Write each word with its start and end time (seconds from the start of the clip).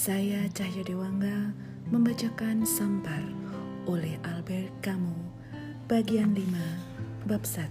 Saya 0.00 0.48
Cahya 0.56 0.80
Dewangga 0.80 1.52
membacakan 1.92 2.64
Sampar 2.64 3.20
oleh 3.84 4.16
Albert 4.24 4.72
Camus 4.80 5.12
bagian 5.92 6.32
5 6.32 7.28
bab 7.28 7.44
1. 7.44 7.68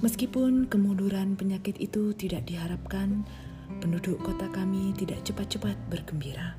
Meskipun 0.00 0.64
kemunduran 0.72 1.36
penyakit 1.36 1.76
itu 1.76 2.16
tidak 2.16 2.48
diharapkan, 2.48 3.20
penduduk 3.84 4.16
kota 4.24 4.48
kami 4.48 4.96
tidak 4.96 5.20
cepat-cepat 5.28 5.76
bergembira. 5.92 6.56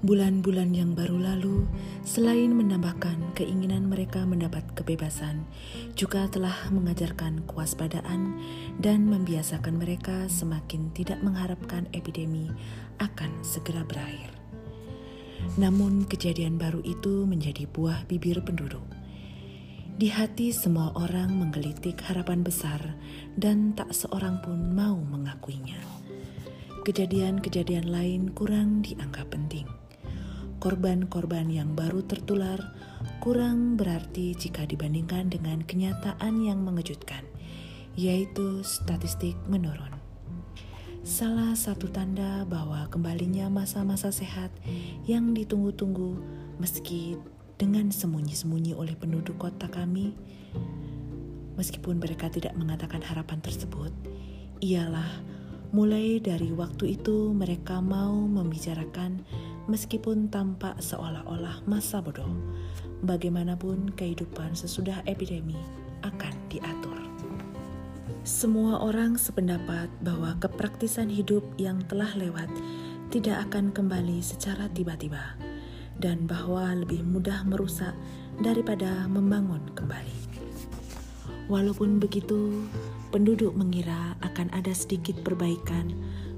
Bulan-bulan 0.00 0.72
yang 0.72 0.96
baru 0.96 1.20
lalu, 1.20 1.68
selain 2.08 2.56
menambahkan 2.56 3.36
keinginan 3.36 3.84
mereka 3.84 4.24
mendapat 4.24 4.64
kebebasan, 4.72 5.44
juga 5.92 6.24
telah 6.24 6.56
mengajarkan 6.72 7.44
kewaspadaan 7.44 8.40
dan 8.80 9.04
membiasakan 9.04 9.76
mereka 9.76 10.24
semakin 10.32 10.88
tidak 10.96 11.20
mengharapkan 11.20 11.84
epidemi 11.92 12.48
akan 12.96 13.28
segera 13.44 13.84
berakhir. 13.84 14.32
Namun, 15.60 16.08
kejadian 16.08 16.56
baru 16.56 16.80
itu 16.80 17.28
menjadi 17.28 17.68
buah 17.68 18.08
bibir 18.08 18.40
penduduk. 18.40 18.88
Di 20.00 20.08
hati 20.08 20.48
semua 20.48 20.96
orang 20.96 21.36
menggelitik 21.36 22.00
harapan 22.08 22.40
besar, 22.40 22.80
dan 23.36 23.76
tak 23.76 23.92
seorang 23.92 24.40
pun 24.40 24.72
mau 24.72 24.96
mengakuinya. 24.96 25.76
Kejadian-kejadian 26.88 27.92
lain 27.92 28.32
kurang 28.32 28.80
dianggap 28.80 29.28
penting 29.28 29.68
korban-korban 30.60 31.48
yang 31.48 31.72
baru 31.72 32.04
tertular 32.04 32.60
kurang 33.24 33.80
berarti 33.80 34.36
jika 34.36 34.68
dibandingkan 34.68 35.32
dengan 35.32 35.64
kenyataan 35.64 36.44
yang 36.44 36.60
mengejutkan, 36.60 37.24
yaitu 37.96 38.60
statistik 38.60 39.34
menurun. 39.48 39.96
Salah 41.00 41.56
satu 41.56 41.88
tanda 41.88 42.44
bahwa 42.44 42.84
kembalinya 42.92 43.48
masa-masa 43.48 44.12
sehat 44.12 44.52
yang 45.08 45.32
ditunggu-tunggu 45.32 46.20
meski 46.60 47.16
dengan 47.56 47.88
sembunyi-sembunyi 47.88 48.76
oleh 48.76 48.92
penduduk 49.00 49.40
kota 49.40 49.64
kami, 49.72 50.12
meskipun 51.56 51.96
mereka 51.96 52.28
tidak 52.28 52.52
mengatakan 52.52 53.00
harapan 53.00 53.40
tersebut, 53.40 53.92
ialah 54.60 55.08
mulai 55.72 56.20
dari 56.20 56.52
waktu 56.52 57.00
itu 57.00 57.32
mereka 57.32 57.80
mau 57.80 58.12
membicarakan 58.12 59.24
meskipun 59.70 60.26
tampak 60.26 60.74
seolah-olah 60.82 61.62
masa 61.70 62.02
bodoh. 62.02 62.34
Bagaimanapun 63.06 63.94
kehidupan 63.94 64.52
sesudah 64.52 65.00
epidemi 65.06 65.56
akan 66.02 66.34
diatur. 66.50 66.98
Semua 68.26 68.84
orang 68.84 69.16
sependapat 69.16 69.88
bahwa 70.04 70.36
kepraktisan 70.42 71.08
hidup 71.08 71.40
yang 71.56 71.80
telah 71.88 72.12
lewat 72.18 72.52
tidak 73.08 73.48
akan 73.48 73.72
kembali 73.72 74.20
secara 74.20 74.68
tiba-tiba 74.76 75.40
dan 75.96 76.28
bahwa 76.28 76.76
lebih 76.76 77.00
mudah 77.00 77.40
merusak 77.48 77.96
daripada 78.44 79.08
membangun 79.08 79.64
kembali. 79.72 80.18
Walaupun 81.48 81.96
begitu, 81.96 82.68
penduduk 83.08 83.56
mengira 83.56 84.14
akan 84.20 84.52
ada 84.52 84.70
sedikit 84.76 85.16
perbaikan 85.24 85.90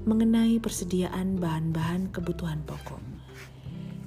mengenai 0.07 0.57
persediaan 0.63 1.37
bahan-bahan 1.39 2.11
kebutuhan 2.11 2.63
pokok 2.65 3.12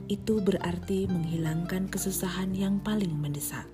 itu 0.06 0.42
berarti 0.42 1.10
menghilangkan 1.10 1.90
kesusahan 1.90 2.54
yang 2.54 2.78
paling 2.82 3.12
mendesak. 3.14 3.66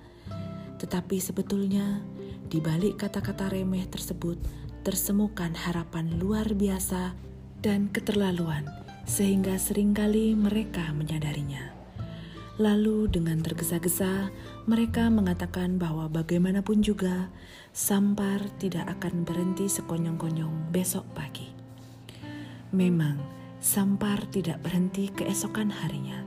Tetapi 0.81 1.17
sebetulnya, 1.21 2.01
di 2.49 2.59
balik 2.59 3.01
kata-kata 3.01 3.49
remeh 3.49 3.87
tersebut 3.87 4.37
tersemukan 4.83 5.55
harapan 5.55 6.19
luar 6.19 6.51
biasa 6.51 7.15
dan 7.63 7.87
keterlaluan, 7.87 8.67
sehingga 9.07 9.55
sering 9.55 9.95
kali 9.95 10.35
mereka 10.35 10.91
menyadarinya. 10.91 11.71
Lalu 12.61 13.09
dengan 13.09 13.41
tergesa-gesa, 13.41 14.29
mereka 14.69 15.09
mengatakan 15.09 15.81
bahwa 15.81 16.05
bagaimanapun 16.05 16.85
juga, 16.85 17.33
Sampar 17.73 18.45
tidak 18.61 18.85
akan 18.99 19.25
berhenti 19.25 19.65
sekonyong-konyong 19.65 20.69
besok 20.69 21.01
pagi. 21.17 21.49
Memang, 22.69 23.17
Sampar 23.57 24.21
tidak 24.29 24.61
berhenti 24.61 25.09
keesokan 25.09 25.73
harinya, 25.73 26.21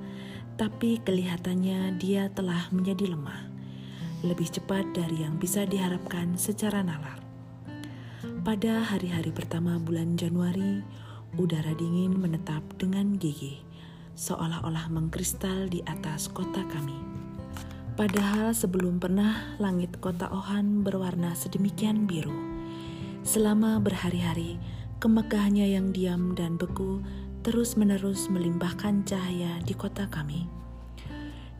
tapi 0.56 1.04
kelihatannya 1.04 2.00
dia 2.00 2.32
telah 2.32 2.72
menjadi 2.72 3.12
lemah, 3.12 3.44
lebih 4.24 4.48
cepat 4.48 4.88
dari 4.96 5.20
yang 5.20 5.36
bisa 5.36 5.68
diharapkan 5.68 6.40
secara 6.40 6.80
nalar. 6.80 7.20
Pada 8.40 8.80
hari-hari 8.80 9.36
pertama 9.36 9.76
bulan 9.76 10.16
Januari, 10.16 10.80
udara 11.36 11.76
dingin 11.76 12.16
menetap 12.16 12.64
dengan 12.80 13.20
gigi, 13.20 13.60
seolah-olah 14.16 14.88
mengkristal 14.88 15.68
di 15.68 15.84
atas 15.84 16.32
kota 16.32 16.64
kami. 16.72 16.96
Padahal 17.96 18.56
sebelum 18.56 18.96
pernah 18.96 19.56
langit 19.60 20.00
kota 20.00 20.28
Ohan 20.32 20.84
berwarna 20.84 21.32
sedemikian 21.36 22.08
biru. 22.08 22.32
Selama 23.24 23.80
berhari-hari, 23.80 24.56
kemegahannya 25.00 25.76
yang 25.76 25.92
diam 25.92 26.32
dan 26.32 26.56
beku 26.56 27.04
terus-menerus 27.46 28.26
melimpahkan 28.26 29.06
cahaya 29.06 29.62
di 29.62 29.70
kota 29.70 30.10
kami. 30.10 30.50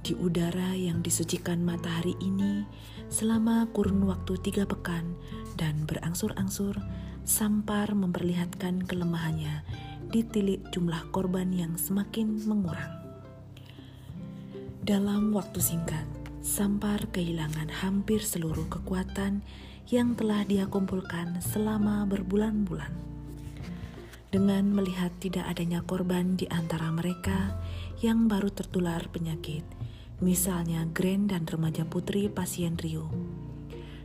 Di 0.03 0.19
udara 0.19 0.75
yang 0.75 0.99
disucikan 0.99 1.63
matahari 1.63 2.19
ini, 2.19 2.67
selama 3.07 3.71
kurun 3.71 4.03
waktu 4.03 4.35
tiga 4.43 4.67
pekan 4.67 5.15
dan 5.55 5.87
berangsur-angsur, 5.87 6.75
Sampar 7.23 7.95
memperlihatkan 7.95 8.83
kelemahannya 8.83 9.63
di 10.11 10.27
tilik 10.27 10.59
jumlah 10.75 11.07
korban 11.15 11.55
yang 11.55 11.79
semakin 11.79 12.35
mengurang. 12.51 12.91
Dalam 14.83 15.31
waktu 15.39 15.63
singkat, 15.63 16.07
Sampar 16.43 17.07
kehilangan 17.15 17.71
hampir 17.71 18.27
seluruh 18.27 18.67
kekuatan 18.67 19.39
yang 19.87 20.19
telah 20.19 20.43
dia 20.43 20.67
kumpulkan 20.67 21.39
selama 21.39 22.03
berbulan-bulan 22.11 23.16
dengan 24.37 24.69
melihat 24.69 25.09
tidak 25.17 25.49
adanya 25.49 25.81
korban 25.81 26.37
di 26.37 26.45
antara 26.53 26.93
mereka 26.93 27.57
yang 28.05 28.29
baru 28.29 28.53
tertular 28.53 29.01
penyakit, 29.09 29.65
misalnya 30.21 30.85
Grand 30.93 31.33
dan 31.33 31.49
remaja 31.49 31.89
putri 31.89 32.29
pasien 32.29 32.77
Rio. 32.77 33.09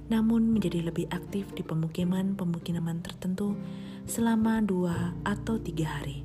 Namun 0.07 0.55
menjadi 0.55 0.87
lebih 0.87 1.11
aktif 1.11 1.51
di 1.51 1.67
pemukiman-pemukiman 1.67 3.03
tertentu 3.03 3.59
selama 4.07 4.63
dua 4.63 5.11
atau 5.27 5.59
tiga 5.59 5.99
hari. 5.99 6.23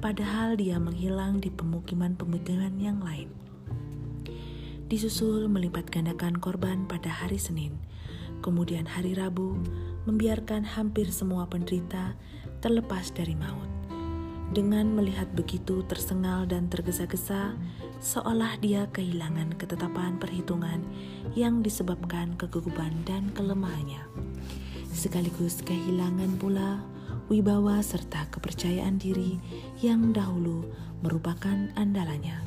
Padahal 0.00 0.56
dia 0.56 0.80
menghilang 0.80 1.44
di 1.44 1.52
pemukiman-pemukiman 1.52 2.72
yang 2.80 3.04
lain. 3.04 3.28
Disusul 4.88 5.44
melipat 5.52 5.92
gandakan 5.92 6.40
korban 6.40 6.88
pada 6.88 7.12
hari 7.12 7.36
Senin, 7.36 7.76
kemudian 8.40 8.88
hari 8.88 9.12
Rabu, 9.12 9.60
membiarkan 10.08 10.64
hampir 10.64 11.12
semua 11.12 11.44
penderita 11.52 12.16
terlepas 12.60 13.10
dari 13.12 13.34
maut. 13.34 13.68
Dengan 14.50 14.98
melihat 14.98 15.30
begitu 15.38 15.86
tersengal 15.86 16.42
dan 16.42 16.66
tergesa-gesa, 16.66 17.54
seolah 18.02 18.58
dia 18.58 18.90
kehilangan 18.90 19.54
ketetapan 19.54 20.18
perhitungan 20.18 20.82
yang 21.38 21.62
disebabkan 21.62 22.34
kegugupan 22.34 22.90
dan 23.06 23.30
kelemahannya. 23.30 24.02
Sekaligus 24.90 25.62
kehilangan 25.62 26.34
pula 26.42 26.82
wibawa 27.30 27.78
serta 27.78 28.26
kepercayaan 28.34 28.98
diri 28.98 29.38
yang 29.78 30.10
dahulu 30.10 30.66
merupakan 31.06 31.70
andalannya. 31.78 32.42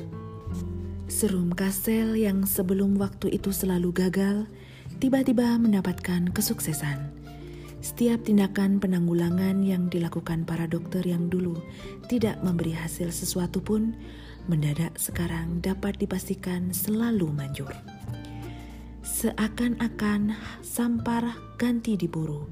Serum 1.08 1.56
Kastel 1.56 2.20
yang 2.20 2.44
sebelum 2.44 3.00
waktu 3.00 3.32
itu 3.32 3.48
selalu 3.48 3.96
gagal, 3.96 4.44
tiba-tiba 5.00 5.56
mendapatkan 5.56 6.28
kesuksesan 6.36 7.13
setiap 7.84 8.24
tindakan 8.24 8.80
penanggulangan 8.80 9.60
yang 9.60 9.92
dilakukan 9.92 10.48
para 10.48 10.64
dokter 10.64 11.04
yang 11.04 11.28
dulu 11.28 11.60
tidak 12.08 12.40
memberi 12.40 12.72
hasil 12.72 13.12
sesuatu 13.12 13.60
pun, 13.60 13.92
mendadak 14.48 14.96
sekarang 14.96 15.60
dapat 15.60 16.00
dipastikan 16.00 16.72
selalu 16.72 17.28
manjur. 17.28 17.76
Seakan-akan 19.04 20.32
sampar 20.64 21.36
ganti 21.60 22.00
diburu, 22.00 22.48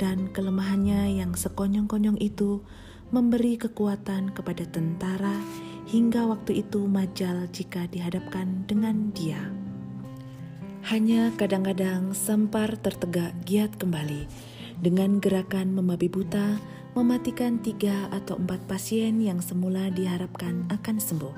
dan 0.00 0.32
kelemahannya 0.32 1.20
yang 1.20 1.36
sekonyong-konyong 1.36 2.16
itu 2.16 2.64
memberi 3.12 3.60
kekuatan 3.60 4.32
kepada 4.32 4.64
tentara 4.64 5.36
hingga 5.92 6.24
waktu 6.24 6.64
itu 6.64 6.88
majal 6.88 7.44
jika 7.52 7.84
dihadapkan 7.84 8.64
dengan 8.64 9.12
dia. 9.12 9.44
Hanya 10.88 11.28
kadang-kadang 11.36 12.16
Sampar 12.16 12.80
tertegak 12.80 13.36
giat 13.44 13.76
kembali 13.76 14.24
dengan 14.80 15.20
gerakan 15.20 15.76
membabi 15.76 16.08
buta 16.08 16.56
mematikan 16.96 17.62
tiga 17.62 18.10
atau 18.10 18.40
empat 18.40 18.66
pasien 18.66 19.22
yang 19.22 19.38
semula 19.38 19.92
diharapkan 19.94 20.66
akan 20.72 20.96
sembuh. 20.98 21.36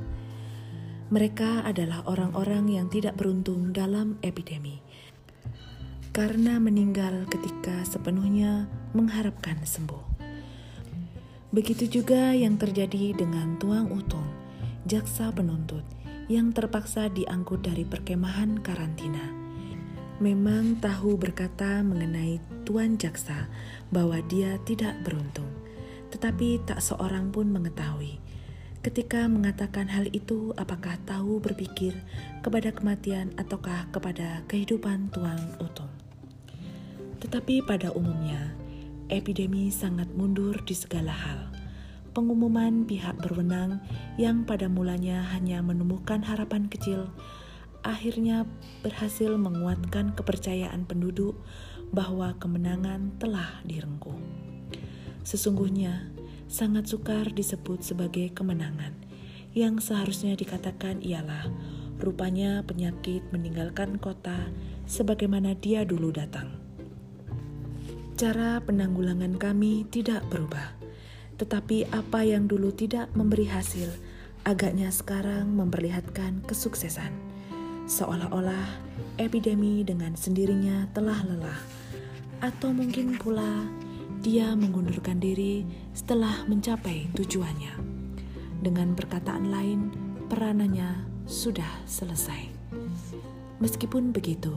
Mereka 1.13 1.69
adalah 1.69 2.07
orang-orang 2.09 2.73
yang 2.73 2.87
tidak 2.89 3.21
beruntung 3.21 3.77
dalam 3.77 4.17
epidemi 4.25 4.81
karena 6.13 6.61
meninggal 6.61 7.25
ketika 7.33 7.89
sepenuhnya 7.89 8.69
mengharapkan 8.93 9.57
sembuh. 9.65 10.05
Begitu 11.53 12.01
juga 12.01 12.37
yang 12.37 12.61
terjadi 12.61 13.17
dengan 13.17 13.57
Tuang 13.57 13.89
Utung, 13.93 14.25
jaksa 14.85 15.33
penuntut 15.33 15.85
yang 16.29 16.53
terpaksa 16.53 17.09
diangkut 17.09 17.65
dari 17.65 17.85
perkemahan 17.89 18.61
karantina. 18.61 19.25
Memang 20.21 20.81
tahu 20.85 21.17
berkata 21.17 21.81
mengenai 21.81 22.41
Tuan 22.63 22.99
Jaksa 22.99 23.51
bahwa 23.91 24.19
dia 24.31 24.59
tidak 24.63 24.95
beruntung, 25.03 25.51
tetapi 26.15 26.63
tak 26.63 26.79
seorang 26.79 27.35
pun 27.35 27.51
mengetahui. 27.51 28.23
Ketika 28.83 29.31
mengatakan 29.31 29.87
hal 29.87 30.11
itu, 30.11 30.51
apakah 30.59 30.99
tahu 31.07 31.39
berpikir 31.39 31.95
kepada 32.43 32.75
kematian 32.75 33.31
ataukah 33.39 33.87
kepada 33.95 34.43
kehidupan 34.51 35.07
Tuan 35.15 35.39
Utung? 35.63 35.91
Tetapi 37.23 37.63
pada 37.63 37.95
umumnya, 37.95 38.51
epidemi 39.07 39.71
sangat 39.71 40.11
mundur 40.19 40.59
di 40.67 40.75
segala 40.75 41.15
hal. 41.15 41.55
Pengumuman 42.11 42.83
pihak 42.83 43.23
berwenang 43.23 43.79
yang 44.19 44.43
pada 44.43 44.67
mulanya 44.67 45.23
hanya 45.31 45.63
menemukan 45.63 46.19
harapan 46.27 46.67
kecil, 46.67 47.07
akhirnya 47.87 48.47
berhasil 48.83 49.31
menguatkan 49.39 50.15
kepercayaan 50.19 50.87
penduduk 50.91 51.39
bahwa 51.93 52.35
kemenangan 52.41 53.13
telah 53.21 53.61
direngkuh. 53.69 54.17
Sesungguhnya, 55.23 56.11
sangat 56.49 56.89
sukar 56.89 57.31
disebut 57.31 57.85
sebagai 57.85 58.33
kemenangan. 58.33 58.93
Yang 59.53 59.93
seharusnya 59.93 60.33
dikatakan 60.35 61.05
ialah 61.05 61.49
rupanya 62.01 62.65
penyakit 62.65 63.23
meninggalkan 63.31 64.01
kota 64.01 64.51
sebagaimana 64.89 65.55
dia 65.55 65.85
dulu 65.85 66.11
datang. 66.11 66.51
Cara 68.17 68.61
penanggulangan 68.65 69.37
kami 69.37 69.89
tidak 69.89 70.25
berubah, 70.29 70.77
tetapi 71.37 71.89
apa 71.93 72.25
yang 72.25 72.49
dulu 72.49 72.73
tidak 72.73 73.09
memberi 73.17 73.49
hasil, 73.49 73.89
agaknya 74.45 74.93
sekarang 74.93 75.53
memperlihatkan 75.55 76.45
kesuksesan. 76.45 77.13
Seolah-olah 77.89 78.92
epidemi 79.23 79.87
dengan 79.87 80.19
sendirinya 80.19 80.91
telah 80.91 81.23
lelah, 81.23 81.61
atau 82.43 82.75
mungkin 82.75 83.17
pula 83.17 83.67
dia 84.23 84.55
mengundurkan 84.55 85.19
diri 85.19 85.67
setelah 85.95 86.47
mencapai 86.47 87.11
tujuannya. 87.15 87.75
Dengan 88.63 88.95
perkataan 88.95 89.51
lain, 89.51 89.91
peranannya 90.31 91.07
sudah 91.27 91.83
selesai. 91.87 92.51
Meskipun 93.59 94.15
begitu, 94.15 94.55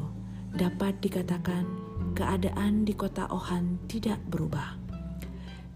dapat 0.53 0.97
dikatakan 1.01 1.65
keadaan 2.13 2.85
di 2.85 2.93
kota 2.93 3.25
Ohan 3.29 3.77
tidak 3.89 4.21
berubah. 4.29 4.77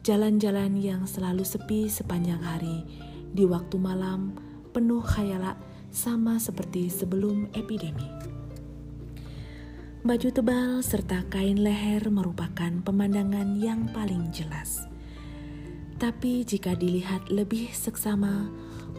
Jalan-jalan 0.05 0.77
yang 0.79 1.05
selalu 1.05 1.45
sepi 1.45 1.89
sepanjang 1.89 2.41
hari, 2.41 2.85
di 3.29 3.45
waktu 3.45 3.77
malam 3.77 4.33
penuh 4.73 5.01
khayalak 5.01 5.57
sama 5.89 6.37
seperti 6.37 6.89
sebelum 6.89 7.49
epidemi. 7.57 8.18
Baju 10.09 10.33
tebal 10.33 10.81
serta 10.81 11.21
kain 11.29 11.61
leher 11.61 12.01
merupakan 12.09 12.73
pemandangan 12.81 13.53
yang 13.61 13.85
paling 13.93 14.33
jelas. 14.33 14.89
Tapi 16.01 16.41
jika 16.41 16.73
dilihat 16.73 17.29
lebih 17.29 17.69
seksama, 17.69 18.49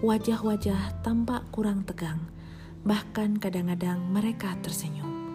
wajah-wajah 0.06 1.02
tampak 1.02 1.42
kurang 1.50 1.82
tegang, 1.82 2.30
bahkan 2.86 3.34
kadang-kadang 3.42 3.98
mereka 4.06 4.54
tersenyum. 4.62 5.34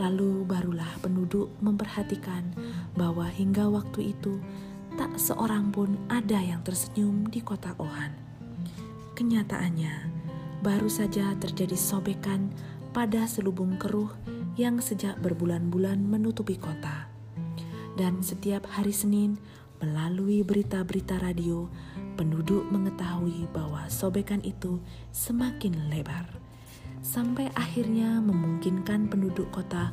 Lalu 0.00 0.48
barulah 0.48 0.88
penduduk 1.04 1.52
memperhatikan 1.60 2.48
bahwa 2.96 3.28
hingga 3.28 3.68
waktu 3.68 4.16
itu 4.16 4.40
tak 4.96 5.12
seorang 5.20 5.68
pun 5.68 5.92
ada 6.08 6.40
yang 6.40 6.64
tersenyum 6.64 7.28
di 7.28 7.44
kota 7.44 7.76
Ohan. 7.76 8.16
Kenyataannya, 9.12 10.08
baru 10.64 10.88
saja 10.88 11.36
terjadi 11.36 11.76
sobekan 11.76 12.48
pada 12.96 13.28
selubung 13.28 13.76
keruh 13.76 14.08
yang 14.56 14.80
sejak 14.80 15.18
berbulan-bulan 15.20 16.02
menutupi 16.02 16.60
kota. 16.60 17.08
Dan 17.96 18.24
setiap 18.24 18.68
hari 18.68 18.92
Senin, 18.92 19.36
melalui 19.82 20.46
berita-berita 20.46 21.18
radio, 21.18 21.66
penduduk 22.14 22.68
mengetahui 22.70 23.50
bahwa 23.50 23.88
sobekan 23.90 24.38
itu 24.44 24.78
semakin 25.10 25.90
lebar 25.90 26.42
sampai 27.02 27.50
akhirnya 27.58 28.22
memungkinkan 28.22 29.10
penduduk 29.10 29.50
kota 29.50 29.90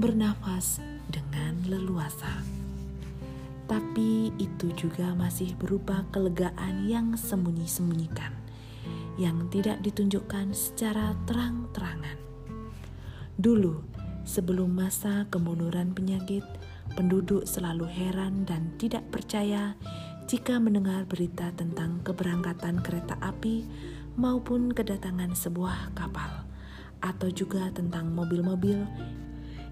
bernafas 0.00 0.80
dengan 1.12 1.60
leluasa. 1.68 2.40
Tapi 3.68 4.32
itu 4.40 4.72
juga 4.72 5.12
masih 5.12 5.52
berupa 5.58 6.06
kelegaan 6.14 6.88
yang 6.88 7.12
sembunyi-sembunyikan, 7.18 8.32
yang 9.20 9.52
tidak 9.52 9.84
ditunjukkan 9.84 10.56
secara 10.56 11.12
terang-terangan. 11.28 12.16
Dulu, 13.36 13.95
sebelum 14.26 14.74
masa 14.74 15.24
kemunduran 15.30 15.94
penyakit, 15.94 16.42
penduduk 16.98 17.46
selalu 17.46 17.86
heran 17.86 18.42
dan 18.42 18.74
tidak 18.76 19.06
percaya 19.14 19.78
jika 20.26 20.58
mendengar 20.58 21.06
berita 21.06 21.54
tentang 21.54 22.02
keberangkatan 22.02 22.82
kereta 22.82 23.14
api 23.22 23.62
maupun 24.18 24.74
kedatangan 24.74 25.38
sebuah 25.38 25.94
kapal 25.94 26.44
atau 26.98 27.30
juga 27.30 27.70
tentang 27.70 28.10
mobil-mobil 28.10 28.82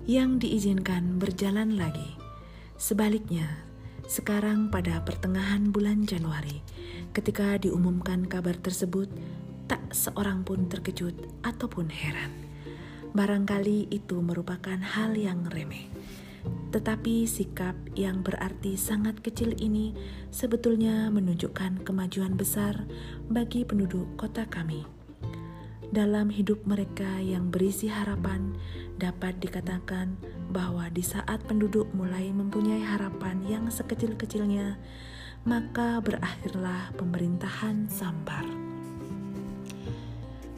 yang 0.06 0.38
diizinkan 0.38 1.18
berjalan 1.18 1.74
lagi. 1.74 2.14
Sebaliknya, 2.78 3.66
sekarang 4.04 4.68
pada 4.68 5.00
pertengahan 5.02 5.72
bulan 5.72 6.04
Januari, 6.04 6.60
ketika 7.16 7.56
diumumkan 7.56 8.28
kabar 8.28 8.54
tersebut, 8.60 9.08
tak 9.64 9.80
seorang 9.96 10.44
pun 10.44 10.68
terkejut 10.68 11.16
ataupun 11.40 11.88
heran. 11.88 12.43
Barangkali 13.14 13.88
itu 13.94 14.18
merupakan 14.18 14.76
hal 14.76 15.14
yang 15.14 15.46
remeh. 15.46 15.86
Tetapi 16.74 17.24
sikap 17.24 17.78
yang 17.94 18.20
berarti 18.20 18.74
sangat 18.74 19.22
kecil 19.22 19.54
ini 19.56 19.94
sebetulnya 20.34 21.08
menunjukkan 21.08 21.86
kemajuan 21.86 22.34
besar 22.34 22.84
bagi 23.30 23.62
penduduk 23.64 24.18
kota 24.18 24.44
kami 24.50 24.84
dalam 25.94 26.26
hidup 26.26 26.58
mereka 26.66 27.06
yang 27.22 27.54
berisi 27.54 27.86
harapan, 27.86 28.58
dapat 28.98 29.38
dikatakan 29.38 30.18
bahwa 30.50 30.90
di 30.90 31.06
saat 31.06 31.38
penduduk 31.46 31.86
mulai 31.94 32.34
mempunyai 32.34 32.82
harapan 32.82 33.38
yang 33.46 33.70
sekecil-kecilnya, 33.70 34.74
maka 35.46 36.02
berakhirlah 36.02 36.90
pemerintahan 36.98 37.86
Sampar. 37.86 38.63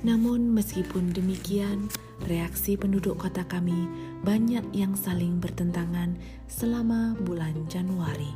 Namun, 0.06 0.54
meskipun 0.54 1.10
demikian, 1.10 1.90
reaksi 2.30 2.78
penduduk 2.78 3.18
kota 3.18 3.42
kami 3.42 3.90
banyak 4.22 4.62
yang 4.70 4.94
saling 4.94 5.42
bertentangan 5.42 6.14
selama 6.46 7.18
bulan 7.26 7.66
Januari. 7.66 8.30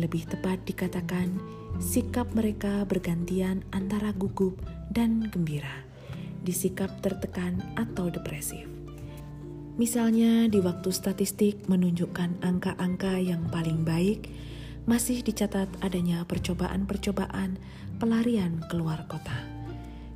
Lebih 0.00 0.24
tepat 0.32 0.64
dikatakan, 0.64 1.36
sikap 1.84 2.32
mereka 2.32 2.88
bergantian 2.88 3.60
antara 3.76 4.16
gugup 4.16 4.56
dan 4.88 5.28
gembira 5.28 5.84
disikap 6.40 6.88
tertekan 7.04 7.60
atau 7.76 8.08
depresif. 8.08 8.64
Misalnya 9.76 10.48
di 10.48 10.60
waktu 10.60 10.92
statistik 10.92 11.68
menunjukkan 11.68 12.40
angka-angka 12.40 13.20
yang 13.20 13.44
paling 13.48 13.84
baik, 13.84 14.28
masih 14.84 15.20
dicatat 15.20 15.68
adanya 15.84 16.24
percobaan-percobaan 16.24 17.60
pelarian 18.00 18.64
keluar 18.72 19.04
kota. 19.08 19.59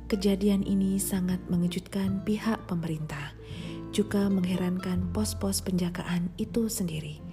Kejadian 0.05 0.61
ini 0.61 1.01
sangat 1.01 1.41
mengejutkan 1.49 2.21
pihak 2.21 2.69
pemerintah, 2.69 3.33
juga 3.89 4.29
mengherankan 4.29 5.09
pos-pos 5.09 5.65
penjagaan 5.65 6.29
itu 6.37 6.69
sendiri. 6.69 7.25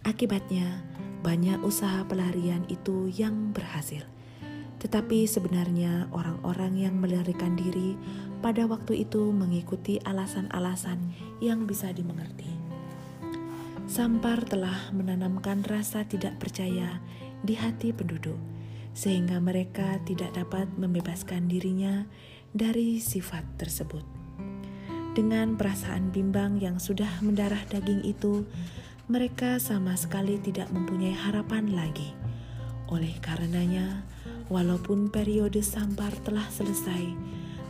Akibatnya, 0.00 0.80
banyak 1.20 1.60
usaha 1.60 2.08
pelarian 2.08 2.64
itu 2.72 3.12
yang 3.12 3.52
berhasil. 3.52 4.00
Tetapi 4.80 5.28
sebenarnya 5.28 6.08
orang-orang 6.08 6.88
yang 6.88 6.96
melarikan 6.96 7.52
diri 7.52 8.00
pada 8.40 8.64
waktu 8.64 9.04
itu 9.04 9.28
mengikuti 9.36 10.00
alasan-alasan 10.00 11.12
yang 11.44 11.68
bisa 11.68 11.92
dimengerti. 11.92 12.48
Sampar 13.84 14.40
telah 14.48 14.88
menanamkan 14.96 15.68
rasa 15.68 16.08
tidak 16.08 16.40
percaya 16.40 16.96
di 17.44 17.52
hati 17.52 17.92
penduduk, 17.92 18.40
sehingga 18.96 19.36
mereka 19.44 20.00
tidak 20.08 20.32
dapat 20.32 20.72
membebaskan 20.80 21.52
dirinya 21.52 22.08
dari 22.56 22.96
sifat 22.96 23.44
tersebut. 23.60 24.00
Dengan 25.12 25.60
perasaan 25.60 26.08
bimbang 26.08 26.56
yang 26.56 26.80
sudah 26.80 27.20
mendarah 27.20 27.60
daging 27.68 28.08
itu, 28.08 28.48
mereka 29.12 29.60
sama 29.60 29.92
sekali 30.00 30.40
tidak 30.40 30.72
mempunyai 30.72 31.12
harapan 31.12 31.76
lagi. 31.76 32.16
Oleh 32.88 33.12
karenanya, 33.20 34.00
walaupun 34.48 35.12
periode 35.12 35.60
sampar 35.60 36.16
telah 36.24 36.48
selesai, 36.48 37.12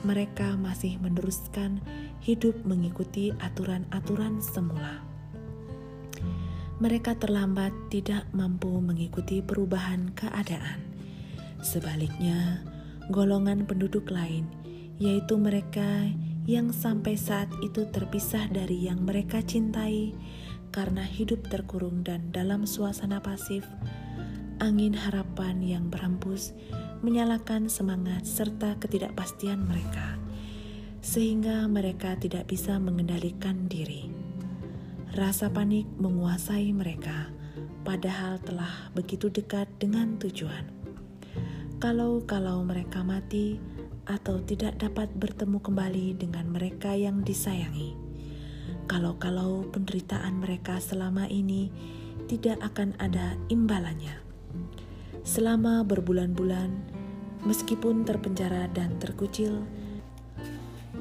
mereka 0.07 0.55
masih 0.55 0.95
meneruskan 1.03 1.83
hidup 2.23 2.55
mengikuti 2.63 3.35
aturan-aturan 3.43 4.39
semula. 4.39 5.03
mereka 6.77 7.17
terlambat 7.17 7.73
tidak 7.89 8.29
mampu 8.37 8.69
mengikuti 8.85 9.41
perubahan 9.41 10.13
keadaan. 10.13 10.86
Sebaliknya, 11.67 12.63
golongan 13.11 13.67
penduduk 13.67 14.15
lain, 14.15 14.47
yaitu 15.03 15.35
mereka 15.35 16.07
yang 16.47 16.71
sampai 16.71 17.19
saat 17.19 17.51
itu 17.59 17.91
terpisah 17.91 18.47
dari 18.55 18.87
yang 18.87 19.03
mereka 19.03 19.43
cintai 19.43 20.15
karena 20.71 21.03
hidup 21.03 21.43
terkurung 21.51 22.07
dan 22.07 22.31
dalam 22.31 22.71
suasana 22.71 23.19
pasif, 23.19 23.67
angin 24.63 24.95
harapan 24.95 25.59
yang 25.59 25.91
berhembus 25.91 26.55
menyalakan 27.03 27.67
semangat 27.67 28.23
serta 28.23 28.79
ketidakpastian 28.79 29.59
mereka, 29.67 30.23
sehingga 31.03 31.67
mereka 31.67 32.15
tidak 32.15 32.47
bisa 32.47 32.79
mengendalikan 32.79 33.67
diri. 33.67 34.07
Rasa 35.19 35.51
panik 35.51 35.91
menguasai 35.99 36.71
mereka, 36.71 37.27
padahal 37.83 38.39
telah 38.47 38.95
begitu 38.95 39.35
dekat 39.35 39.67
dengan 39.83 40.15
tujuan. 40.23 40.76
Kalau-kalau 41.77 42.65
mereka 42.65 43.05
mati 43.05 43.61
atau 44.09 44.41
tidak 44.41 44.81
dapat 44.81 45.13
bertemu 45.13 45.61
kembali 45.61 46.17
dengan 46.17 46.49
mereka 46.49 46.97
yang 46.97 47.21
disayangi, 47.21 47.93
kalau-kalau 48.89 49.69
penderitaan 49.69 50.41
mereka 50.41 50.81
selama 50.81 51.29
ini 51.29 51.69
tidak 52.33 52.65
akan 52.65 52.97
ada 52.97 53.37
imbalannya. 53.53 54.17
Selama 55.21 55.85
berbulan-bulan, 55.85 56.73
meskipun 57.45 58.09
terpenjara 58.09 58.73
dan 58.73 58.97
terkucil, 58.97 59.61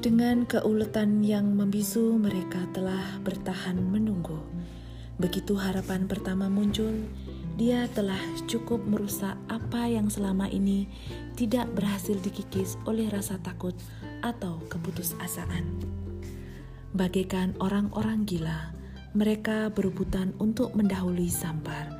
dengan 0.04 0.44
keuletan 0.44 1.24
yang 1.24 1.56
membisu, 1.56 2.20
mereka 2.20 2.68
telah 2.76 3.16
bertahan 3.24 3.80
menunggu. 3.80 4.44
Begitu 5.16 5.56
harapan 5.56 6.04
pertama 6.04 6.52
muncul, 6.52 7.08
dia 7.56 7.88
telah 7.96 8.20
cukup 8.44 8.84
merusak 8.84 9.32
apa 9.48 9.88
yang 9.88 10.12
selama 10.12 10.44
ini 10.52 10.86
tidak 11.40 11.72
berhasil 11.72 12.16
dikikis 12.20 12.76
oleh 12.84 13.08
rasa 13.08 13.40
takut 13.40 13.72
atau 14.20 14.60
keputusasaan. 14.68 15.64
Bagaikan 16.92 17.56
orang-orang 17.60 18.28
gila, 18.28 18.72
mereka 19.16 19.72
berebutan 19.72 20.36
untuk 20.36 20.76
mendahului 20.76 21.32
Sampar 21.32 21.96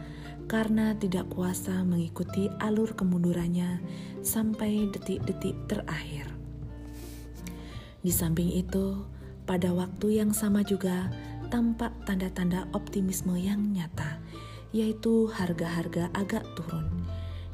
karena 0.47 0.93
tidak 0.95 1.27
kuasa 1.33 1.83
mengikuti 1.83 2.53
alur 2.63 2.93
kemundurannya 2.93 3.81
sampai 4.21 4.93
detik-detik 4.93 5.57
terakhir. 5.67 6.29
Di 8.05 8.13
samping 8.15 8.53
itu, 8.55 9.03
pada 9.49 9.75
waktu 9.75 10.23
yang 10.23 10.31
sama 10.31 10.63
juga 10.63 11.11
tampak 11.51 11.91
tanda-tanda 12.07 12.71
optimisme 12.71 13.35
yang 13.35 13.75
nyata, 13.75 14.23
yaitu 14.71 15.29
harga-harga 15.31 16.11
agak 16.15 16.43
turun. 16.59 16.87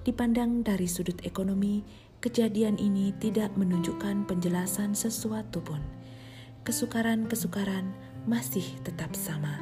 Dipandang 0.03 0.67
dari 0.67 0.91
sudut 0.91 1.19
ekonomi, 1.23 1.83
kejadian 2.23 2.79
ini 2.79 3.15
tidak 3.19 3.55
menunjukkan 3.59 4.27
penjelasan 4.27 4.95
sesuatu 4.95 5.63
pun. 5.63 5.83
Kesukaran-kesukaran 6.63 7.91
masih 8.27 8.65
tetap 8.87 9.15
sama. 9.19 9.59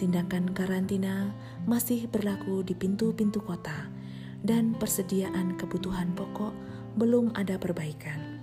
Tindakan 0.00 0.56
karantina 0.56 1.36
masih 1.68 2.08
berlaku 2.08 2.64
di 2.64 2.72
pintu-pintu 2.72 3.44
kota, 3.44 3.92
dan 4.40 4.72
persediaan 4.72 5.60
kebutuhan 5.60 6.16
pokok 6.16 6.56
belum 6.96 7.36
ada 7.36 7.60
perbaikan. 7.60 8.40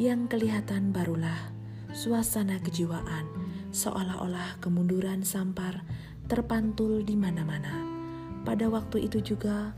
Yang 0.00 0.32
kelihatan 0.32 0.96
barulah 0.96 1.52
suasana 1.92 2.56
kejiwaan, 2.64 3.28
seolah-olah 3.68 4.56
kemunduran 4.64 5.20
sampar 5.20 5.84
terpantul 6.30 7.02
di 7.02 7.18
mana-mana. 7.18 7.82
Pada 8.46 8.70
waktu 8.70 9.10
itu 9.10 9.18
juga, 9.18 9.74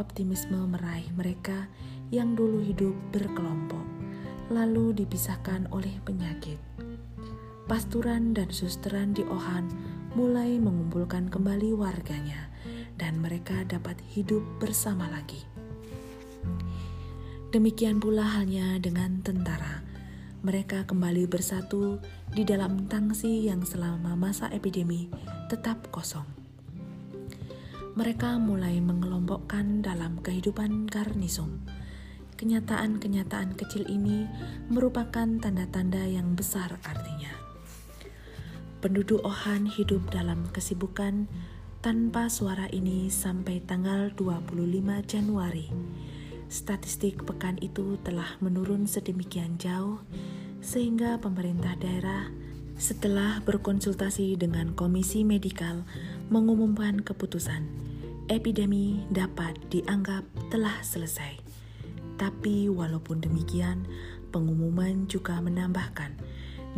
optimisme 0.00 0.56
meraih 0.64 1.04
mereka 1.12 1.68
yang 2.08 2.32
dulu 2.32 2.64
hidup 2.64 2.96
berkelompok, 3.12 3.84
lalu 4.48 4.96
dipisahkan 4.96 5.68
oleh 5.68 5.92
penyakit. 6.08 6.56
Pasturan 7.68 8.32
dan 8.32 8.48
susteran 8.48 9.12
di 9.12 9.28
Ohan 9.28 9.68
mulai 10.16 10.56
mengumpulkan 10.56 11.28
kembali 11.28 11.76
warganya, 11.76 12.48
dan 12.96 13.20
mereka 13.20 13.60
dapat 13.68 14.00
hidup 14.08 14.40
bersama 14.56 15.04
lagi. 15.12 15.44
Demikian 17.52 18.00
pula 18.00 18.24
halnya 18.24 18.80
dengan 18.80 19.20
tentara. 19.20 19.84
Mereka 20.40 20.88
kembali 20.88 21.28
bersatu 21.28 22.00
di 22.32 22.48
dalam 22.48 22.88
tangsi 22.88 23.44
yang 23.44 23.68
selama 23.68 24.16
masa 24.16 24.48
epidemi 24.48 25.12
tetap 25.50 25.90
kosong. 25.90 26.30
Mereka 27.98 28.38
mulai 28.38 28.78
mengelompokkan 28.78 29.82
dalam 29.82 30.22
kehidupan 30.22 30.86
garnisum. 30.86 31.66
Kenyataan-kenyataan 32.38 33.58
kecil 33.58 33.90
ini 33.90 34.30
merupakan 34.70 35.26
tanda-tanda 35.42 36.06
yang 36.06 36.38
besar 36.38 36.78
artinya. 36.86 37.34
Penduduk 38.78 39.26
Ohan 39.26 39.66
hidup 39.66 40.06
dalam 40.14 40.46
kesibukan 40.54 41.26
tanpa 41.82 42.30
suara 42.30 42.70
ini 42.70 43.10
sampai 43.10 43.58
tanggal 43.66 44.14
25 44.14 44.54
Januari 45.04 45.68
Statistik 46.50 47.22
pekan 47.22 47.62
itu 47.62 47.94
telah 48.02 48.34
menurun 48.42 48.82
sedemikian 48.82 49.54
jauh 49.54 50.02
sehingga 50.58 51.22
pemerintah 51.22 51.78
daerah 51.78 52.26
setelah 52.80 53.44
berkonsultasi 53.44 54.40
dengan 54.40 54.72
komisi 54.72 55.20
medikal 55.20 55.84
mengumumkan 56.32 57.04
keputusan 57.04 57.68
epidemi 58.32 59.04
dapat 59.12 59.52
dianggap 59.68 60.24
telah 60.48 60.80
selesai. 60.80 61.36
Tapi 62.16 62.72
walaupun 62.72 63.20
demikian, 63.20 63.84
pengumuman 64.32 65.04
juga 65.12 65.36
menambahkan 65.44 66.16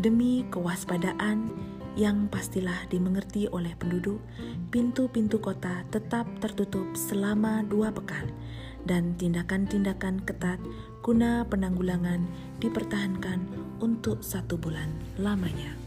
demi 0.03 0.43
kewaspadaan 0.51 1.53
yang 1.95 2.27
pastilah 2.33 2.89
dimengerti 2.89 3.47
oleh 3.53 3.77
penduduk, 3.77 4.19
pintu-pintu 4.73 5.39
kota 5.39 5.85
tetap 5.93 6.25
tertutup 6.41 6.89
selama 6.97 7.63
dua 7.69 7.93
pekan 7.93 8.33
dan 8.89 9.15
tindakan-tindakan 9.21 10.25
ketat 10.25 10.59
guna 11.05 11.45
penanggulangan 11.47 12.25
dipertahankan 12.59 13.45
untuk 13.85 14.25
satu 14.25 14.57
bulan 14.57 14.89
lamanya. 15.21 15.82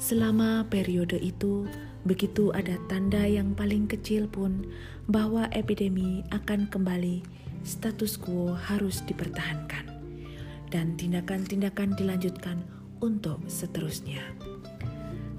Selama 0.00 0.64
periode 0.72 1.20
itu, 1.20 1.68
begitu 2.08 2.48
ada 2.56 2.80
tanda 2.88 3.20
yang 3.28 3.52
paling 3.52 3.84
kecil 3.84 4.24
pun 4.24 4.64
bahwa 5.12 5.44
epidemi 5.52 6.24
akan 6.32 6.64
kembali, 6.72 7.20
status 7.68 8.16
quo 8.16 8.56
harus 8.56 9.04
dipertahankan, 9.04 9.84
dan 10.72 10.96
tindakan-tindakan 10.96 12.00
dilanjutkan 12.00 12.64
untuk 13.04 13.44
seterusnya. 13.44 14.24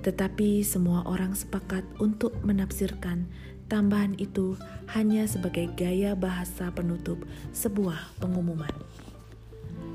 Tetapi 0.06 0.62
semua 0.62 1.10
orang 1.10 1.34
sepakat 1.34 1.86
untuk 1.98 2.38
menafsirkan 2.46 3.26
Tambahan 3.72 4.20
itu 4.20 4.60
hanya 4.92 5.24
sebagai 5.32 5.72
gaya 5.80 6.12
bahasa 6.12 6.68
penutup 6.76 7.24
sebuah 7.56 8.20
pengumuman. 8.20 8.76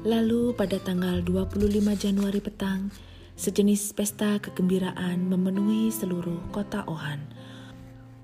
Lalu 0.01 0.57
pada 0.57 0.81
tanggal 0.81 1.21
25 1.21 1.93
Januari 1.93 2.41
petang, 2.41 2.89
sejenis 3.37 3.93
pesta 3.93 4.40
kegembiraan 4.40 5.28
memenuhi 5.28 5.93
seluruh 5.93 6.40
kota 6.57 6.88
Ohan. 6.88 7.21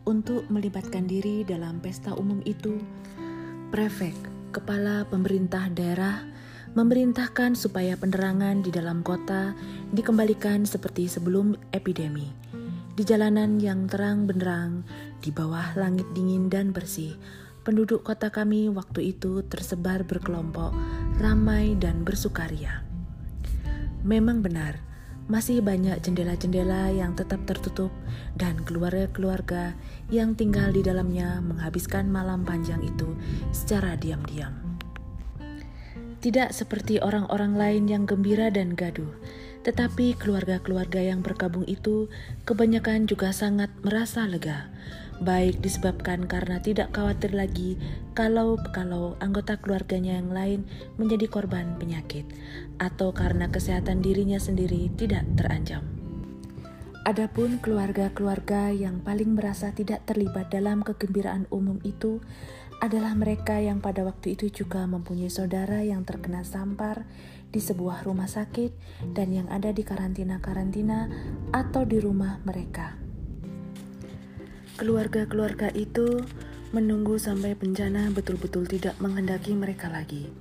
Untuk 0.09 0.49
melibatkan 0.49 1.05
diri 1.05 1.45
dalam 1.45 1.85
pesta 1.85 2.17
umum 2.17 2.41
itu, 2.49 2.81
prefek, 3.69 4.17
kepala 4.57 5.05
pemerintah 5.13 5.69
daerah, 5.69 6.25
memerintahkan 6.73 7.53
supaya 7.53 7.93
penerangan 8.01 8.65
di 8.65 8.73
dalam 8.73 9.05
kota 9.05 9.53
dikembalikan 9.93 10.65
seperti 10.65 11.13
sebelum 11.13 11.61
epidemi. 11.77 12.33
Di 12.97 13.05
jalanan 13.05 13.61
yang 13.61 13.85
terang 13.93 14.25
benderang, 14.25 14.81
di 15.21 15.29
bawah 15.29 15.77
langit 15.77 16.09
dingin 16.17 16.49
dan 16.49 16.73
bersih, 16.73 17.21
penduduk 17.69 18.01
kota 18.01 18.33
kami 18.33 18.73
waktu 18.73 19.13
itu 19.13 19.45
tersebar 19.45 20.09
berkelompok, 20.09 20.73
ramai 21.21 21.77
dan 21.77 22.01
bersukaria. 22.01 22.81
Memang 24.03 24.41
benar, 24.41 24.92
masih 25.31 25.63
banyak 25.63 25.99
jendela-jendela 26.03 26.91
yang 26.91 27.15
tetap 27.15 27.43
tertutup 27.47 27.95
dan 28.35 28.59
keluarga-keluarga 28.67 29.75
yang 30.11 30.35
tinggal 30.35 30.71
di 30.75 30.83
dalamnya 30.83 31.39
menghabiskan 31.45 32.11
malam 32.11 32.43
panjang 32.43 32.83
itu 32.83 33.15
secara 33.55 33.95
diam-diam. 33.95 34.55
Tidak 36.23 36.55
seperti 36.55 37.03
orang-orang 37.03 37.59
lain 37.59 37.85
yang 37.91 38.07
gembira 38.07 38.47
dan 38.47 38.79
gaduh, 38.79 39.11
tetapi 39.67 40.15
keluarga-keluarga 40.19 41.03
yang 41.03 41.19
berkabung 41.23 41.67
itu 41.67 42.07
kebanyakan 42.47 43.11
juga 43.11 43.35
sangat 43.35 43.71
merasa 43.83 44.27
lega, 44.27 44.71
baik 45.23 45.63
disebabkan 45.63 46.27
karena 46.27 46.59
tidak 46.59 46.93
khawatir 46.93 47.33
lagi 47.33 47.79
kalau 48.13 48.61
kalau 48.75 49.15
anggota 49.23 49.57
keluarganya 49.57 50.19
yang 50.19 50.35
lain 50.35 50.67
menjadi 50.99 51.31
korban 51.31 51.79
penyakit, 51.79 52.27
atau 52.77 53.15
karena 53.17 53.49
kesehatan 53.49 54.03
dirinya 54.03 54.37
sendiri 54.37 54.91
tidak 54.99 55.25
terancam. 55.39 55.87
Adapun 57.03 57.59
keluarga-keluarga 57.59 58.71
yang 58.71 59.03
paling 59.03 59.35
merasa 59.35 59.75
tidak 59.75 60.07
terlibat 60.07 60.55
dalam 60.55 60.87
kegembiraan 60.87 61.51
umum 61.51 61.83
itu 61.83 62.23
adalah 62.79 63.15
mereka 63.15 63.59
yang 63.59 63.83
pada 63.83 64.03
waktu 64.07 64.35
itu 64.35 64.51
juga 64.63 64.87
mempunyai 64.87 65.31
saudara 65.31 65.83
yang 65.83 66.07
terkena 66.07 66.47
sampar 66.47 67.07
di 67.51 67.63
sebuah 67.63 68.03
rumah 68.03 68.27
sakit 68.27 68.75
dan 69.15 69.35
yang 69.35 69.47
ada 69.51 69.71
di 69.71 69.87
karantina-karantina 69.87 71.11
atau 71.55 71.83
di 71.87 71.99
rumah 71.99 72.43
mereka. 72.43 73.12
Keluarga-keluarga 74.73 75.69
itu 75.77 76.25
menunggu 76.73 77.21
sampai 77.21 77.53
bencana 77.53 78.09
betul-betul 78.09 78.65
tidak 78.65 78.97
menghendaki 79.05 79.53
mereka 79.53 79.93
lagi. 79.93 80.33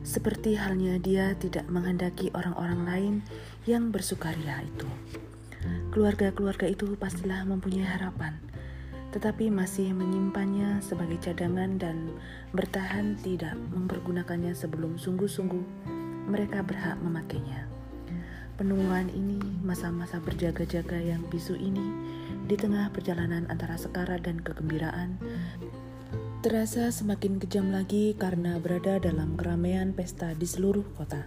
Seperti 0.00 0.56
halnya 0.56 0.96
dia 0.96 1.36
tidak 1.36 1.68
menghendaki 1.68 2.32
orang-orang 2.32 2.80
lain 2.88 3.14
yang 3.68 3.92
bersukaria 3.92 4.64
itu. 4.64 4.88
Keluarga-keluarga 5.92 6.72
itu 6.72 6.96
pastilah 6.96 7.44
mempunyai 7.44 7.84
harapan, 7.84 8.40
tetapi 9.12 9.52
masih 9.52 9.92
menyimpannya 9.92 10.80
sebagai 10.80 11.20
cadangan 11.20 11.76
dan 11.76 12.16
bertahan 12.56 13.20
tidak 13.20 13.60
mempergunakannya 13.76 14.56
sebelum 14.56 14.96
sungguh-sungguh 14.96 15.64
mereka 16.32 16.64
berhak 16.64 16.96
memakainya. 17.04 17.68
Penungguan 18.56 19.12
ini, 19.12 19.36
masa-masa 19.60 20.16
berjaga-jaga 20.16 20.96
yang 20.96 21.20
bisu 21.28 21.60
ini, 21.60 21.84
di 22.46 22.54
tengah 22.54 22.88
perjalanan 22.94 23.44
antara 23.50 23.74
sekarat 23.74 24.22
dan 24.22 24.38
kegembiraan, 24.38 25.18
terasa 26.46 26.94
semakin 26.94 27.42
kejam 27.42 27.74
lagi 27.74 28.14
karena 28.14 28.62
berada 28.62 29.02
dalam 29.02 29.34
keramaian 29.34 29.90
pesta 29.90 30.32
di 30.32 30.46
seluruh 30.46 30.86
kota. 30.94 31.26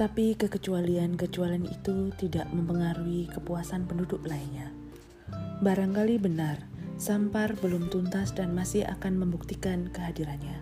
Tapi 0.00 0.34
kekecualian-kecualian 0.40 1.68
itu 1.68 2.10
tidak 2.16 2.48
mempengaruhi 2.50 3.28
kepuasan 3.28 3.84
penduduk 3.84 4.24
lainnya. 4.24 4.72
Barangkali 5.60 6.16
benar, 6.16 6.58
Sampar 7.02 7.58
belum 7.58 7.90
tuntas 7.90 8.30
dan 8.30 8.54
masih 8.54 8.86
akan 8.86 9.18
membuktikan 9.18 9.90
kehadirannya. 9.90 10.54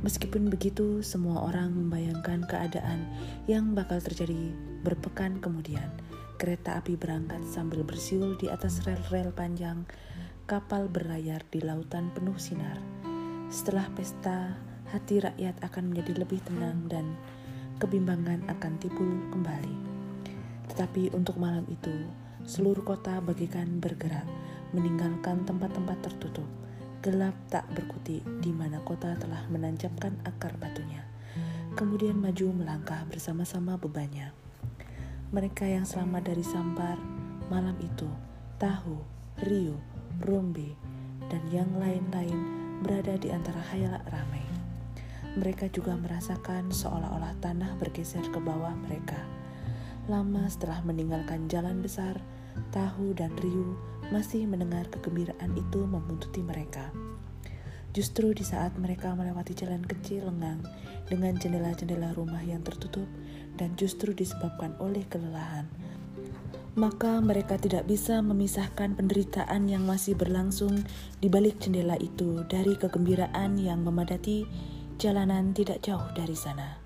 Meskipun 0.00 0.48
begitu, 0.48 1.04
semua 1.04 1.44
orang 1.46 1.68
membayangkan 1.68 2.48
keadaan 2.48 3.04
yang 3.44 3.76
bakal 3.76 4.00
terjadi 4.00 4.56
berpekan 4.80 5.36
kemudian. 5.36 5.86
Kereta 6.36 6.76
api 6.76 7.00
berangkat 7.00 7.40
sambil 7.48 7.80
bersiul 7.80 8.36
di 8.36 8.52
atas 8.52 8.84
rel-rel 8.84 9.32
panjang, 9.32 9.88
kapal 10.44 10.84
berlayar 10.84 11.40
di 11.48 11.64
lautan 11.64 12.12
penuh 12.12 12.36
sinar. 12.36 12.76
Setelah 13.48 13.88
pesta, 13.96 14.52
hati 14.92 15.24
rakyat 15.24 15.56
akan 15.64 15.96
menjadi 15.96 16.12
lebih 16.20 16.44
tenang 16.44 16.92
dan 16.92 17.16
kebimbangan 17.80 18.44
akan 18.52 18.72
timbul 18.76 19.16
kembali. 19.32 19.76
Tetapi 20.68 21.16
untuk 21.16 21.40
malam 21.40 21.64
itu, 21.72 22.04
seluruh 22.44 22.84
kota 22.84 23.16
bagikan 23.24 23.80
bergerak, 23.80 24.28
meninggalkan 24.76 25.40
tempat-tempat 25.48 26.04
tertutup, 26.04 26.46
gelap 27.00 27.32
tak 27.48 27.64
berkutik 27.72 28.20
di 28.44 28.52
mana 28.52 28.84
kota 28.84 29.16
telah 29.16 29.40
menancapkan 29.48 30.12
akar 30.28 30.52
batunya. 30.60 31.00
Kemudian 31.80 32.20
maju 32.20 32.52
melangkah 32.52 33.08
bersama-sama 33.08 33.80
bebannya. 33.80 34.45
Mereka 35.34 35.66
yang 35.66 35.86
selamat 35.86 36.30
dari 36.34 36.44
sampar 36.46 36.98
malam 37.50 37.74
itu, 37.82 38.06
tahu, 38.58 39.00
Rio, 39.46 39.78
Rombe, 40.22 40.74
dan 41.30 41.42
yang 41.50 41.70
lain-lain 41.78 42.38
berada 42.82 43.18
di 43.18 43.30
antara 43.30 43.58
hayalak 43.72 44.04
ramai 44.10 44.46
mereka 45.36 45.68
juga 45.68 45.92
merasakan 45.92 46.72
seolah-olah 46.72 47.36
tanah 47.44 47.76
bergeser 47.76 48.24
ke 48.32 48.40
bawah 48.40 48.72
mereka. 48.88 49.20
Lama 50.08 50.48
setelah 50.48 50.80
meninggalkan 50.80 51.44
jalan 51.52 51.84
besar, 51.84 52.16
Tahu 52.72 53.12
dan 53.12 53.36
Ryu 53.36 53.76
masih 54.08 54.48
mendengar 54.48 54.88
kegembiraan 54.88 55.52
itu 55.52 55.84
membuntuti 55.84 56.40
mereka. 56.40 56.88
Justru 57.96 58.36
di 58.36 58.44
saat 58.44 58.76
mereka 58.76 59.16
melewati 59.16 59.56
jalan 59.56 59.80
kecil 59.80 60.28
lengang 60.28 60.60
dengan 61.08 61.32
jendela-jendela 61.40 62.12
rumah 62.12 62.44
yang 62.44 62.60
tertutup 62.60 63.08
dan 63.56 63.72
justru 63.80 64.12
disebabkan 64.12 64.76
oleh 64.76 65.00
kelelahan, 65.08 65.64
maka 66.76 67.24
mereka 67.24 67.56
tidak 67.56 67.88
bisa 67.88 68.20
memisahkan 68.20 68.92
penderitaan 69.00 69.64
yang 69.64 69.88
masih 69.88 70.12
berlangsung 70.12 70.84
di 71.24 71.32
balik 71.32 71.56
jendela 71.56 71.96
itu 71.96 72.44
dari 72.52 72.76
kegembiraan 72.76 73.56
yang 73.56 73.80
memadati 73.80 74.44
Jalanan 74.96 75.52
tidak 75.52 75.84
jauh 75.84 76.08
dari 76.16 76.32
sana. 76.32 76.80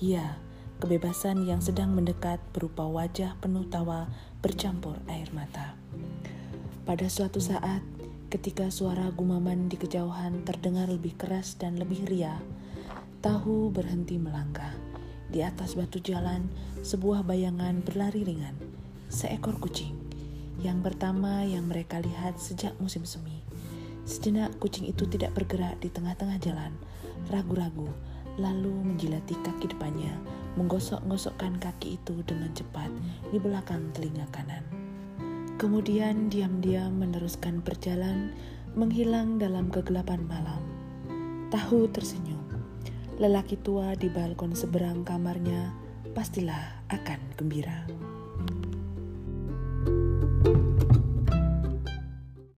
Ya, 0.00 0.40
kebebasan 0.80 1.44
yang 1.44 1.60
sedang 1.60 1.92
mendekat 1.92 2.40
berupa 2.56 2.88
wajah 2.88 3.36
penuh 3.36 3.68
tawa 3.68 4.08
bercampur 4.40 4.96
air 5.12 5.28
mata. 5.36 5.76
Pada 6.88 7.04
suatu 7.12 7.36
saat, 7.36 7.84
ketika 8.30 8.70
suara 8.70 9.10
gumaman 9.10 9.66
di 9.66 9.74
kejauhan 9.74 10.46
terdengar 10.46 10.86
lebih 10.86 11.18
keras 11.18 11.58
dan 11.58 11.74
lebih 11.74 12.06
ria, 12.06 12.38
tahu 13.18 13.74
berhenti 13.74 14.22
melangkah. 14.22 14.70
Di 15.34 15.42
atas 15.42 15.74
batu 15.74 15.98
jalan, 15.98 16.46
sebuah 16.86 17.26
bayangan 17.26 17.82
berlari 17.82 18.22
ringan. 18.22 18.54
Seekor 19.10 19.58
kucing. 19.58 19.98
Yang 20.62 20.78
pertama 20.86 21.42
yang 21.42 21.66
mereka 21.66 21.98
lihat 21.98 22.38
sejak 22.38 22.70
musim 22.78 23.02
semi. 23.02 23.42
Sejenak 24.06 24.54
kucing 24.62 24.86
itu 24.86 25.10
tidak 25.10 25.34
bergerak 25.34 25.82
di 25.82 25.90
tengah-tengah 25.90 26.38
jalan, 26.38 26.70
ragu-ragu, 27.34 27.90
lalu 28.38 28.70
menjilati 28.70 29.34
kaki 29.42 29.74
depannya, 29.74 30.14
menggosok-gosokkan 30.54 31.58
kaki 31.58 31.98
itu 31.98 32.22
dengan 32.22 32.54
cepat 32.54 32.94
di 33.34 33.42
belakang 33.42 33.90
telinga 33.90 34.26
kanan. 34.30 34.79
Kemudian 35.60 36.32
diam-diam 36.32 36.88
meneruskan 37.04 37.60
perjalanan 37.60 38.32
menghilang 38.72 39.36
dalam 39.36 39.68
kegelapan 39.68 40.24
malam. 40.24 40.64
Tahu 41.52 41.84
tersenyum. 41.92 42.40
Lelaki 43.20 43.60
tua 43.60 43.92
di 43.92 44.08
balkon 44.08 44.56
seberang 44.56 45.04
kamarnya 45.04 45.76
pastilah 46.16 46.80
akan 46.88 47.20
gembira. 47.36 47.84